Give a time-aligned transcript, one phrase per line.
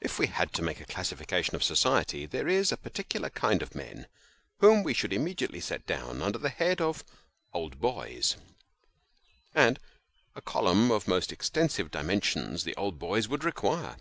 [0.00, 3.76] IF we had to make a classification of society, there are a particular kind of
[3.76, 4.08] men
[4.58, 7.04] whom we should immediately set down under the head of"
[7.54, 8.38] Old Boys;"
[9.64, 9.78] and
[10.34, 13.96] a column of most extensive dimensions the old boys would require.